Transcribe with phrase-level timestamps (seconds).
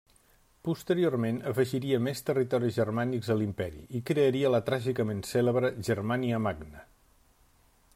[0.67, 6.85] Posteriorment afegiria més territoris germànics a l'Imperi i crearia la tràgicament cèlebre Germania Magna.